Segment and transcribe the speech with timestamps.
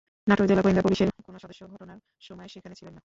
[0.27, 2.99] নাটোর জেলা গোয়েন্দা পুলিশের কোনো সদস্য ঘটনার সময় সেখানে ছিলেন না।